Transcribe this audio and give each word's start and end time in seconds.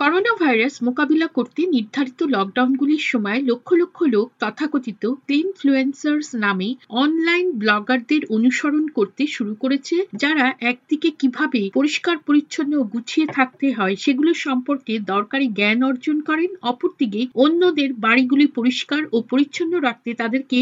Corona 0.00 0.32
virus 0.40 0.74
মোকাবিলা 0.88 1.28
করতে 1.28 1.60
নির্ধারিত 1.66 2.20
লকডাউনগুলির 2.34 3.04
সময় 3.10 3.40
লক্ষ 3.50 3.68
লক্ষ 3.72 3.98
লোক 4.14 4.26
তথাকথিত 4.40 5.02
ক্লিনফ্লুয়েন্সার্স 5.26 6.28
নামে 6.44 6.68
অনলাইন 7.02 7.46
ব্লগারদের 7.62 8.22
অনুসরণ 8.36 8.84
করতে 8.88 9.22
শুরু 9.26 9.52
করেছে, 9.54 9.96
যারা 10.14 10.46
একদিকে 10.70 11.08
কীভাবে 11.20 11.60
পরিষ্কার, 11.74 12.16
পরিচ্ছন্ন 12.26 12.72
ও 12.80 12.84
গুছিয়ে 12.92 13.26
থাকতে 13.36 13.66
হয় 13.72 13.94
সেগুলো 13.96 14.30
সম্পর্কে 14.46 14.94
দরকারি 15.12 15.46
জ্ঞান 15.58 15.78
অর্জন 15.82 16.18
করেন, 16.20 16.50
অপরদিকে 16.62 17.22
অন্যদের 17.44 17.90
বাড়িগুলি 18.06 18.46
পরিষ্কার 18.58 19.02
ও 19.12 19.16
পরিচ্ছন্ন 19.30 19.72
রাখতে 19.78 20.10
তাদেরকে 20.14 20.58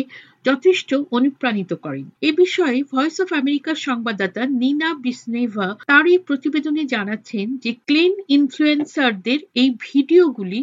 যথেষ্ট 0.49 0.91
অনুপ্রাণিত 1.11 1.71
করেন। 1.85 2.07
এ 2.23 2.31
বিষয়ে 2.33 2.79
ভয়েস 2.93 3.17
অফ 3.21 3.29
আমেরিকার 3.33 3.77
সংবাদদাতা 3.87 4.43
নিনা 4.61 4.91
বিসনেভা 5.05 5.69
তার 5.87 6.05
এই 6.07 6.21
প্রতিবেদনে 6.29 6.83
জানাচ্ছেন 6.85 7.47
যে 7.57 7.71
ক্লিন 7.87 8.15
ইনফ্লুয়েন্সারদের 8.29 9.41
এই 9.55 9.69
ভিডিওগুলি 9.87 10.61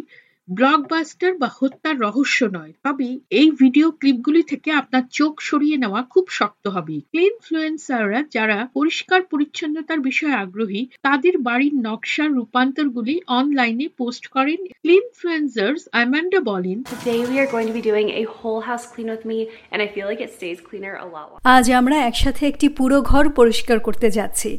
ব্লকবাস্টার 0.48 1.34
বা 1.42 1.50
হত্যার 1.60 1.96
রহস্য 2.00 2.40
নয়। 2.58 2.74
তবে 2.84 3.08
এই 3.40 3.50
ভিডিও 3.62 3.88
ক্লিপগুলি 3.92 4.44
থেকে 4.44 4.70
আপনার 4.72 5.04
চোখ 5.12 5.34
সরিয়ে 5.42 5.78
নেওয়া 5.78 6.02
খুব 6.04 6.26
শক্ত 6.30 6.68
হবে। 6.68 6.96
ক্লিনফ্লুয়েন্সাররা 7.12 8.20
যারা 8.36 8.58
পরিষ্কার 8.78 9.22
পরিচ্ছন্নতার 9.32 10.00
বিষয়ে 10.00 10.40
আগ্রহী 10.44 10.82
তাদের 11.04 11.38
বাড়ির 11.38 11.76
নকশার 11.88 12.30
রূপান্তরগুলি 12.38 13.16
অনলাইনে 13.28 13.88
পোস্ট 13.98 14.28
করেন। 14.28 14.60
ক্লিনফ্লুয়েন্সার্স 14.84 15.82
অ্যামান্ডা 15.92 16.40
বলেন 16.52 16.78
Today 16.94 17.22
we 17.32 17.36
are 17.42 17.50
going 17.56 17.68
to 17.72 17.76
be 17.80 17.84
doing 17.92 18.10
a 18.22 18.24
whole 18.36 18.62
house 18.70 18.86
clean 18.94 19.10
with 19.16 19.24
me 19.32 19.40
and 19.72 19.80
I 19.86 19.88
feel 19.94 20.08
like 20.10 20.22
it 20.26 20.32
stays 20.38 20.60
cleaner 20.68 20.96
a 21.06 21.08
lot. 21.14 21.28
আজ 21.56 21.66
আমরা 21.80 21.98
একসাথে 22.10 22.44
একটি 22.52 22.68
পুরো 22.80 22.98
ঘর 23.12 23.26
পরিষ্কার 23.40 23.78
করতে 23.88 24.08
যাচ্ছি। 24.18 24.52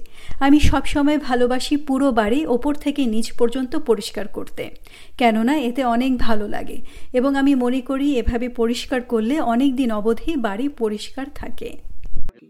আমি 0.46 0.58
সবসময় 0.70 1.18
ভালোবাসি 1.28 1.74
পুরো 1.88 2.06
বাড়ি 2.20 2.40
ওপর 2.56 2.72
থেকে 2.84 3.02
নিচ 3.14 3.26
পর্যন্ত 3.40 3.72
পরিষ্কার 3.90 4.26
করতে। 4.28 4.64
কেননা 5.20 5.54
এতে 5.68 5.75
অনেক 5.84 6.18
ভালো 6.18 6.48
লাগে 6.48 6.78
এবং 7.12 7.36
আমি 7.36 7.54
মনে 7.54 7.80
করি 7.80 8.18
এভাবে 8.18 8.48
পরিষ্কার 8.48 9.00
করলে 9.02 9.40
অনেক 9.40 9.76
দিন 9.76 9.90
অবধি 9.90 10.36
বাড়ি 10.36 10.68
পরিষ্কার 10.68 11.26
থাকে। 11.34 11.76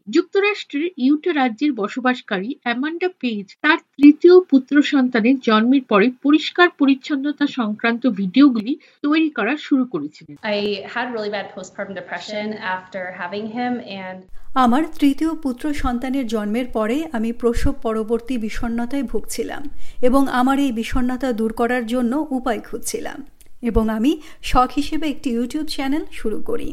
যুক্তরাষ্ট্রের 0.09 0.87
ইউটা 1.07 1.31
রাজ্যের 1.33 1.73
বসবাসকারী 1.73 2.51
অ্যামান্ডা 2.63 3.09
পেজ 3.23 3.47
তার 3.65 3.79
তৃতীয় 3.99 4.37
পুত্র 4.51 4.75
সন্তানের 4.93 5.37
জন্মের 5.41 5.85
পরে 5.89 6.07
পরিষ্কার 6.23 6.69
পরিচ্ছন্নতা 6.81 7.47
সংক্রান্ত 7.59 8.03
ভিডিওগুলি 8.21 8.73
তৈরি 9.03 9.31
করা 9.31 9.55
শুরু 9.57 9.85
করেছিলেন। 9.85 10.35
I 10.57 10.59
had 10.95 11.07
really 11.15 11.33
bad 11.37 11.49
postpartum 11.55 11.95
depression 12.01 12.47
after 12.75 13.03
having 13.21 13.47
him, 13.57 13.73
and 14.05 14.19
আমার 14.65 14.83
তৃতীয় 15.01 15.33
পুত্র 15.45 15.65
সন্তানের 15.75 16.27
জন্মের 16.27 16.69
পরে 16.73 16.97
আমি 17.13 17.31
প্রসব 17.33 17.75
পরবর্তী 17.83 18.35
বিষণ্ণতায় 18.39 19.07
ভুগছিলাম 19.13 19.63
এবং 20.03 20.23
আমার 20.41 20.59
এই 20.59 20.73
বিষণ্ণতা 20.73 21.29
দূর 21.33 21.53
করার 21.53 21.85
জন্য 21.87 22.13
উপায় 22.39 22.61
খুঁজছিলাম 22.69 23.19
এবং 23.63 23.85
আমি 23.97 24.13
শখ 24.43 24.69
হিসেবে 24.71 25.07
একটি 25.09 25.29
ইউটিউব 25.31 25.67
চ্যানেল 25.67 26.05
শুরু 26.13 26.39
করি। 26.43 26.69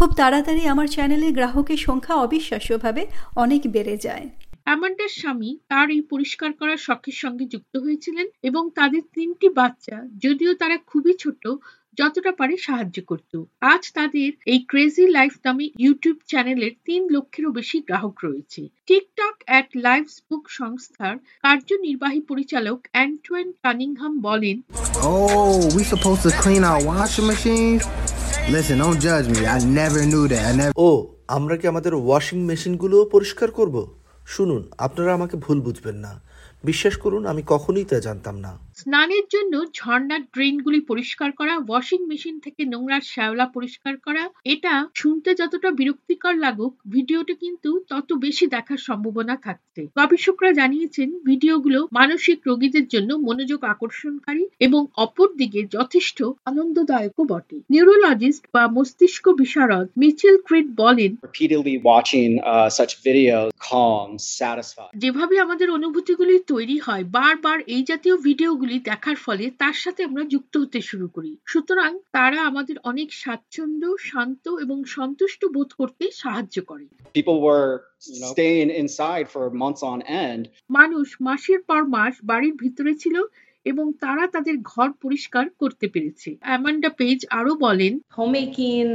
খুব 0.00 0.12
তাড়াতাড়ি 0.20 0.62
আমার 0.66 0.88
চ্যানেলের 0.88 1.32
গ্রাহকের 1.32 1.80
সংখ্যা 1.88 2.14
অবিশ্বাস্যভাবে 2.16 3.02
অনেক 3.36 3.62
বেড়ে 3.66 3.96
যায়। 3.96 4.26
অ্যামান্ডার 4.64 5.10
স্বামী 5.20 5.50
তার 5.68 5.88
এই 5.90 6.02
পরিষ্কার 6.10 6.50
করার 6.52 6.80
শখের 6.86 7.16
সঙ্গে 7.18 7.44
যুক্ত 7.44 7.74
হয়েছিলেন 7.76 8.26
এবং 8.42 8.62
তাদের 8.74 9.02
তিনটি 9.14 9.48
বাচ্চা 9.56 9.96
যদিও 10.16 10.52
তারা 10.54 10.76
খুবই 10.86 11.14
ছোট 11.18 11.42
যতটা 11.98 12.32
পারে 12.32 12.54
সাহায্য 12.56 12.98
করত। 13.02 13.32
আজ 13.72 13.82
তাদের 13.94 14.30
এই 14.46 14.60
ক্রেজি 14.60 15.04
লাইফ 15.08 15.34
নামে 15.44 15.66
ইউটিউব 15.78 16.18
চ্যানেলের 16.28 16.72
তিন 16.84 17.02
লক্ষেরও 17.14 17.50
বেশি 17.50 17.78
গ্রাহক 17.88 18.16
রয়েছে। 18.24 18.62
টিকটক 18.86 19.36
অ্যাট 19.46 19.68
লাইভস 19.86 20.16
বুক 20.28 20.44
সংস্থার 20.50 21.14
কার্যনির্বাহী 21.44 22.20
পরিচালক 22.20 22.78
অ্যান্টোয়েন 22.92 23.48
কানিংহাম 23.62 24.12
বলেন 24.28 24.56
Oh, 25.04 25.58
we 25.74 25.82
supposed 25.84 26.22
to 26.22 26.32
clean 26.42 26.62
our 26.62 26.80
washing 26.84 27.26
machines? 27.26 27.82
Listen, 28.46 28.78
don't 28.78 28.98
judge 28.98 29.28
me. 29.28 29.46
I 29.46 29.58
never 29.60 30.04
knew 30.04 30.26
that. 30.28 30.44
I. 30.56 30.70
ও 30.78 30.88
আমরা 31.28 31.54
কি 31.56 31.64
আমাদের 31.68 31.92
ওয়াশিং 31.98 32.38
মেশিনগুলোও 32.44 33.04
পরিষ্কার 33.14 33.48
করব 33.50 33.76
শুনুন 34.26 34.62
আপনারা 34.78 35.10
আমাকে 35.14 35.36
ভুল 35.36 35.58
বুঝবেন 35.60 35.96
না 35.96 36.12
বিশ্বাস 36.64 36.94
করুন 36.96 37.22
আমি 37.26 37.42
কখনোই 37.46 37.84
তা 37.84 37.96
জানতাম 38.00 38.36
না 38.38 38.52
স্নানের 38.80 39.24
জন্য 39.30 39.54
ঝর্ণার 39.74 40.22
ড্রেনগুলি 40.34 40.80
পরিষ্কার 40.90 41.30
করা 41.32 41.54
ওয়াশিং 41.58 42.00
মেশিন 42.10 42.34
থেকে 42.40 42.62
নোংরার 42.64 43.04
শ্যাওলা 43.12 43.46
পরিষ্কার 43.46 43.94
করা 43.96 44.24
এটা 44.44 44.74
শুনতে 44.94 45.30
যতটা 45.34 45.70
বিরক্তিকর 45.70 46.34
লাগুক 46.36 46.72
ভিডিওটি 46.86 47.34
কিন্তু 47.34 47.70
তত 47.88 48.08
বেশি 48.20 48.44
দেখার 48.46 48.80
সম্ভাবনা 48.88 49.34
থাকছে 49.42 49.80
গবেষকরা 49.96 50.50
জানিয়েছেন 50.52 51.08
ভিডিওগুলো 51.24 51.80
মানসিক 51.92 52.38
রোগীদের 52.46 52.86
জন্য 52.88 53.10
মনোযোগ 53.18 53.60
আকর্ষণকারী 53.64 54.44
এবং 54.60 54.82
অপরদিকে 54.96 55.60
যথেষ্ট 55.72 56.18
আনন্দদায়কও 56.46 57.24
বটে 57.24 57.56
নিউরোলজিস্ট 57.70 58.42
বা 58.54 58.62
মস্তিষ্ক 58.68 59.24
বিশারদ 59.40 59.86
মিচেল 59.96 60.36
ক্রিড 60.38 60.68
বলেন 60.76 61.10
uh. 62.52 62.68
যেভাবে 64.94 65.34
আমাদের 65.38 65.68
অনুভূতিগুলি 65.70 66.34
তৈরি 66.46 66.76
হয় 66.78 67.04
বারবার 67.10 67.58
এই 67.66 67.82
জাতীয় 67.82 68.16
ভিডিওগুলি 68.22 68.69
দেখার 68.78 69.16
ফলে 69.16 69.50
তার 69.50 69.72
সাথে 69.72 70.04
আমরা 70.04 70.24
যুক্ত 70.24 70.56
হতে 70.56 70.80
শুরু 70.80 71.08
করি। 71.08 71.36
সুতরাং 71.46 71.98
তারা 72.12 72.42
আমাদের 72.42 72.76
অনেক 72.84 73.12
স্বাচ্ছন্দ্য 73.12 73.96
শান্ত 73.98 74.48
এবং 74.48 74.84
সন্তুষ্ট 74.84 75.44
বোধ 75.44 75.72
করতে 75.72 76.10
সাহায্য 76.14 76.62
করে। 76.62 76.86
People 77.14 77.40
were 77.40 77.82
staying 78.32 78.70
inside 78.82 79.26
for 79.34 79.50
months 79.50 79.82
on 79.82 79.98
end. 80.02 80.48
মানুষ 80.70 81.16
মাসের 81.20 81.60
পর 81.62 81.84
মাস 81.84 82.14
বাড়ির 82.24 82.54
ভিতরে 82.54 82.94
ছিল 82.94 83.22
এবং 83.64 83.92
তারা 83.92 84.26
তাদের 84.26 84.56
ঘর 84.62 84.92
পরিষ্কার 85.02 85.50
করতে 85.58 85.88
পেরেছে 85.88 86.36
অ্যামান্ডা 86.40 86.88
পেজ 86.88 87.26
আরও 87.30 87.54
বলেন 87.54 88.00
হোম 88.18 88.30
মেকিং. 88.30 88.94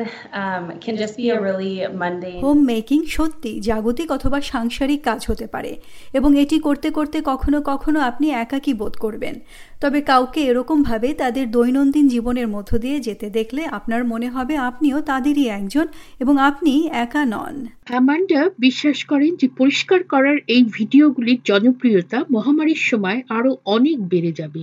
হোম 2.43 2.65
মেকিং 2.65 3.05
সত্যি 3.05 3.59
জাগতিক 3.59 4.11
অথবা 4.11 4.41
সাংসারিক 4.41 5.03
কাজ 5.03 5.25
হতে 5.27 5.47
পারে 5.47 5.75
এবং 6.13 6.39
এটি 6.39 6.59
করতে 6.59 6.89
করতে 6.89 7.21
কখনো 7.25 7.61
কখনো 7.61 7.99
আপনি 7.99 8.29
একাকী 8.29 8.73
বোধ 8.73 8.93
করবেন 8.97 9.39
তবে 9.81 9.99
কাউকে 10.01 10.39
এরকমভাবে 10.41 11.09
তাদের 11.13 11.45
দৈনন্দিন 11.51 12.05
জীবনের 12.07 12.47
মধ্য 12.47 12.71
দিয়ে 12.77 12.97
যেতে 12.99 13.27
দেখলে 13.29 13.61
আপনার 13.69 14.01
মনে 14.05 14.27
হবে 14.29 14.53
আপনিও 14.69 14.97
তাদেরই 15.01 15.45
একজন 15.49 15.85
এবং 16.19 16.35
আপনি 16.39 16.73
একা 17.05 17.23
নন। 17.25 17.55
অ্যামান্ডা 17.85 18.41
বিশ্বাস 18.59 18.99
করেন 19.03 19.31
যে 19.35 19.47
পরিষ্কার 19.57 20.01
করার 20.03 20.37
এই 20.47 20.61
ভিডিওগুলির 20.73 21.39
জনপ্রিয়তা 21.45 22.19
মহামারীর 22.31 22.81
সময় 22.85 23.19
আরও 23.29 23.51
অনেক 23.65 23.97
বেড়ে 24.11 24.31
যাবে। 24.31 24.61